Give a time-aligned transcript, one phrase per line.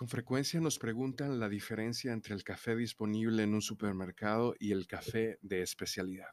[0.00, 4.86] Con frecuencia nos preguntan la diferencia entre el café disponible en un supermercado y el
[4.86, 6.30] café de especialidad,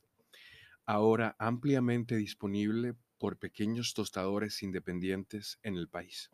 [0.85, 6.29] ahora ampliamente disponible por pequeños tostadores independientes en el país.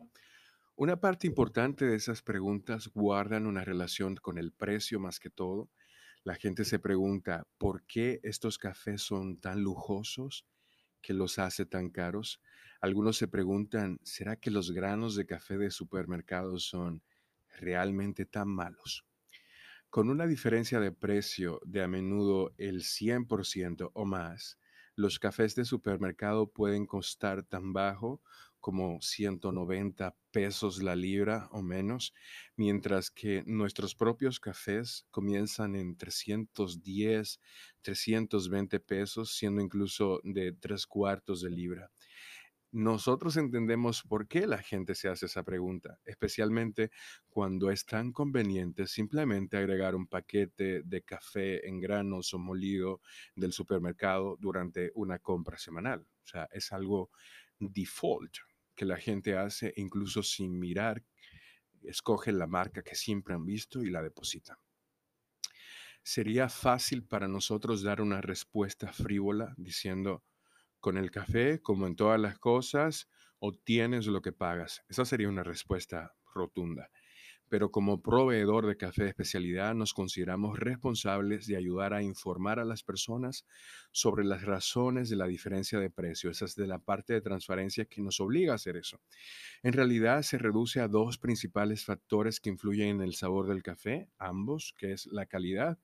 [0.76, 5.68] Una parte importante de esas preguntas guardan una relación con el precio más que todo.
[6.22, 10.46] La gente se pregunta, ¿por qué estos cafés son tan lujosos
[11.02, 12.40] que los hace tan caros?
[12.80, 17.02] Algunos se preguntan, ¿será que los granos de café de supermercados son
[17.58, 19.04] realmente tan malos?
[19.90, 24.58] Con una diferencia de precio de a menudo el 100% o más,
[24.96, 28.20] los cafés de supermercado pueden costar tan bajo
[28.60, 32.14] como 190 pesos la libra o menos,
[32.56, 37.40] mientras que nuestros propios cafés comienzan en 310,
[37.82, 41.90] 320 pesos, siendo incluso de tres cuartos de libra.
[42.76, 46.90] Nosotros entendemos por qué la gente se hace esa pregunta, especialmente
[47.28, 53.00] cuando es tan conveniente simplemente agregar un paquete de café en granos o molido
[53.36, 56.00] del supermercado durante una compra semanal.
[56.00, 57.12] O sea, es algo
[57.60, 58.38] default
[58.74, 61.04] que la gente hace incluso sin mirar,
[61.84, 64.58] escoge la marca que siempre han visto y la deposita.
[66.02, 70.24] Sería fácil para nosotros dar una respuesta frívola diciendo,
[70.84, 74.84] con el café, como en todas las cosas, obtienes lo que pagas.
[74.86, 76.90] Esa sería una respuesta rotunda.
[77.48, 82.66] Pero como proveedor de café de especialidad nos consideramos responsables de ayudar a informar a
[82.66, 83.46] las personas
[83.92, 86.30] sobre las razones de la diferencia de precio.
[86.30, 89.00] Esa es de la parte de transparencia que nos obliga a hacer eso.
[89.62, 94.10] En realidad se reduce a dos principales factores que influyen en el sabor del café,
[94.18, 95.78] ambos, que es la calidad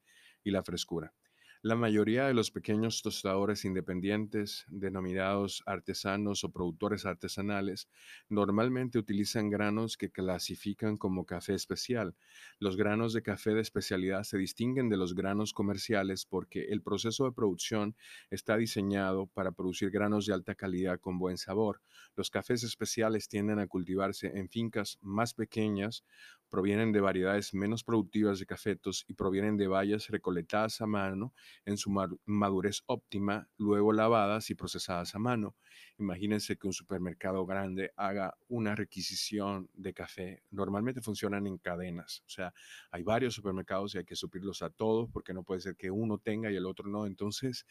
[0.44, 1.14] y la frescura.
[1.62, 7.90] La mayoría de los pequeños tostadores independientes, denominados artesanos o productores artesanales,
[8.30, 12.16] normalmente utilizan granos que clasifican como café especial.
[12.60, 17.26] Los granos de café de especialidad se distinguen de los granos comerciales porque el proceso
[17.26, 17.94] de producción
[18.30, 21.82] está diseñado para producir granos de alta calidad con buen sabor.
[22.16, 26.04] Los cafés especiales tienden a cultivarse en fincas más pequeñas
[26.50, 31.32] provienen de variedades menos productivas de cafetos y provienen de bayas recolectadas a mano
[31.64, 31.90] en su
[32.24, 35.56] madurez óptima, luego lavadas y procesadas a mano.
[35.98, 40.42] Imagínense que un supermercado grande haga una requisición de café.
[40.50, 42.54] Normalmente funcionan en cadenas, o sea,
[42.90, 46.18] hay varios supermercados y hay que suplirlos a todos porque no puede ser que uno
[46.18, 47.06] tenga y el otro no.
[47.06, 47.66] Entonces,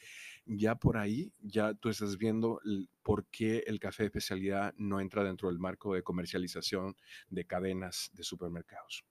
[0.46, 2.62] ya por ahí, ya tú estás viendo
[3.04, 6.96] por qué el café de especialidad no entra dentro del marco de comercialización
[7.30, 9.06] de cadenas de supermercados.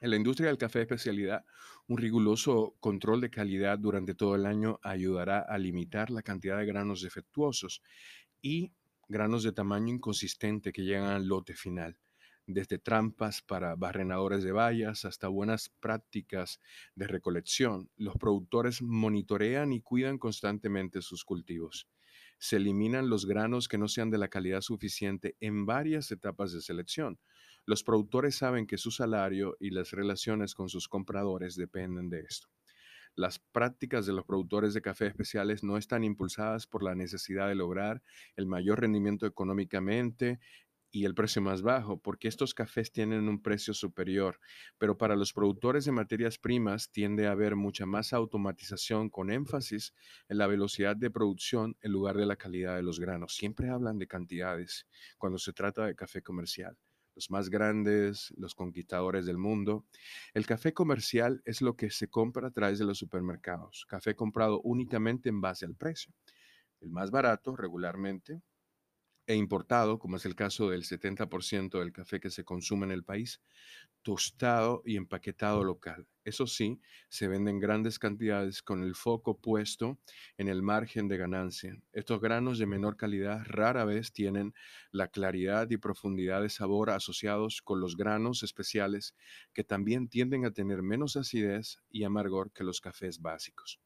[0.00, 1.44] En la industria del café de especialidad,
[1.86, 6.66] un riguroso control de calidad durante todo el año ayudará a limitar la cantidad de
[6.66, 7.82] granos defectuosos
[8.40, 8.72] y
[9.08, 11.98] granos de tamaño inconsistente que llegan al lote final
[12.46, 16.60] desde trampas para barrenadores de vallas hasta buenas prácticas
[16.96, 17.88] de recolección.
[17.96, 21.88] Los productores monitorean y cuidan constantemente sus cultivos
[22.38, 26.60] se eliminan los granos que no sean de la calidad suficiente en varias etapas de
[26.60, 27.20] selección.
[27.64, 32.48] Los productores saben que su salario y las relaciones con sus compradores dependen de esto.
[33.14, 37.54] Las prácticas de los productores de café especiales no están impulsadas por la necesidad de
[37.54, 38.02] lograr
[38.36, 40.40] el mayor rendimiento económicamente
[40.90, 44.40] y el precio más bajo, porque estos cafés tienen un precio superior,
[44.76, 49.94] pero para los productores de materias primas tiende a haber mucha más automatización con énfasis
[50.28, 53.34] en la velocidad de producción en lugar de la calidad de los granos.
[53.34, 54.86] Siempre hablan de cantidades
[55.16, 56.76] cuando se trata de café comercial.
[57.14, 59.86] Los más grandes, los conquistadores del mundo.
[60.34, 63.84] El café comercial es lo que se compra a través de los supermercados.
[63.88, 66.12] Café comprado únicamente en base al precio.
[66.80, 68.42] El más barato regularmente
[69.26, 73.04] e importado, como es el caso del 70% del café que se consume en el
[73.04, 73.40] país,
[74.02, 76.08] tostado y empaquetado local.
[76.24, 79.98] Eso sí, se vende en grandes cantidades con el foco puesto
[80.36, 81.76] en el margen de ganancia.
[81.92, 84.54] Estos granos de menor calidad rara vez tienen
[84.90, 89.14] la claridad y profundidad de sabor asociados con los granos especiales
[89.52, 93.80] que también tienden a tener menos acidez y amargor que los cafés básicos.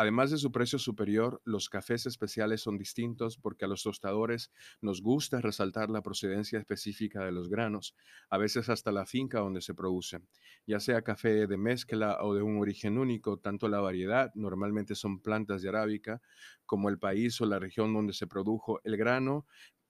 [0.00, 5.02] Además de su precio superior, los cafés especiales son distintos porque a los tostadores nos
[5.02, 7.96] gusta resaltar la procedencia específica de los granos,
[8.30, 10.28] a veces hasta la finca donde se producen.
[10.68, 15.20] Ya sea café de mezcla o de un origen único, tanto la variedad, normalmente son
[15.20, 16.22] plantas de arábica,
[16.64, 19.46] como el país o la región donde se produjo el grano,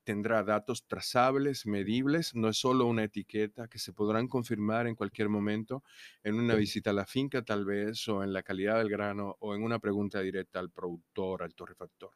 [0.08, 5.28] tendrá datos trazables, medibles, no es solo una etiqueta que se podrán confirmar en cualquier
[5.28, 5.84] momento
[6.25, 9.55] en una visita a la finca tal vez o en la calidad del grano o
[9.55, 12.12] en una pregunta directa al productor, al torrefactor.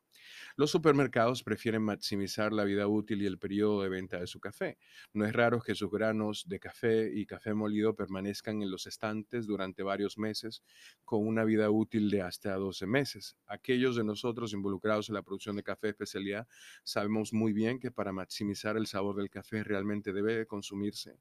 [0.57, 4.79] Los supermercados prefieren maximizar la vida útil y el periodo de venta de su café.
[5.13, 9.47] No es raro que sus granos de café y café molido permanezcan en los estantes
[9.47, 10.63] durante varios meses
[11.05, 13.37] con una vida útil de hasta 12 meses.
[13.47, 16.49] Aquellos de nosotros involucrados en la producción de café de especialidad
[16.85, 21.19] sabemos muy bien para maximizar el sabor del café realmente debe consumirse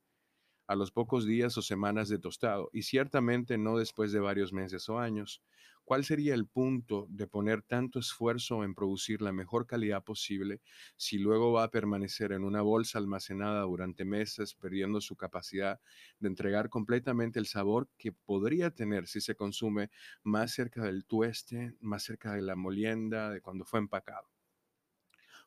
[0.68, 4.88] a los pocos días o semanas de tostado y ciertamente no después de varios meses
[4.90, 5.44] o años.
[5.84, 10.62] ¿Cuál sería el punto de poner tanto esfuerzo en producir la mejor calidad posible
[10.96, 15.81] si luego va a permanecer en una bolsa almacenada durante meses, perdiendo su capacidad
[16.19, 19.90] de entregar completamente el sabor que podría tener si se consume
[20.24, 24.40] más cerca del tueste, más cerca de la molienda, de cuando fue empacado?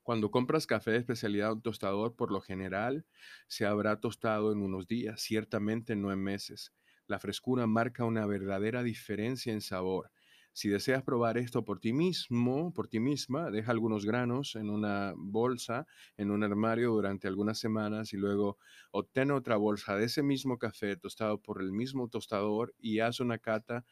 [0.05, 3.07] Cuando compras café de especialidad a un tostador, por lo general
[3.49, 6.73] se habrá tostado en unos días, ciertamente no en meses.
[7.09, 10.13] La frescura marca una verdadera diferencia en sabor.
[10.53, 15.13] Si deseas probar esto por ti mismo, por ti misma, deja algunos granos en una
[15.17, 18.59] bolsa, en un armario durante algunas semanas y luego
[18.93, 23.39] obtén otra bolsa de ese mismo café tostado por el mismo tostador y haz una
[23.39, 23.85] cata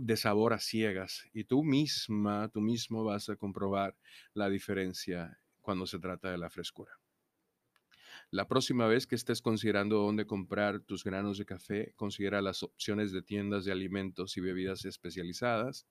[0.00, 3.96] de sabor a ciegas y tú misma, tú mismo vas a comprobar
[4.34, 6.92] la diferencia cuando se trata de la frescura.
[8.30, 13.12] La próxima vez que estés considerando dónde comprar tus granos de café, considera las opciones
[13.12, 15.86] de tiendas de alimentos y bebidas especializadas.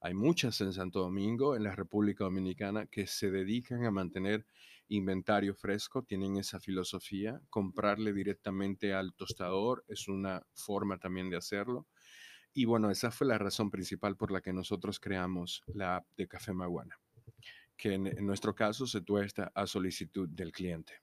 [0.00, 4.46] Hay muchas en Santo Domingo, en la República Dominicana, que se dedican a mantener
[4.88, 7.40] inventario fresco, tienen esa filosofía.
[7.48, 11.86] Comprarle directamente al tostador es una forma también de hacerlo.
[12.52, 16.26] Y bueno, esa fue la razón principal por la que nosotros creamos la app de
[16.26, 16.98] Café Maguana,
[17.76, 21.00] que en, nuestro caso se tuesta a solicitud del cliente.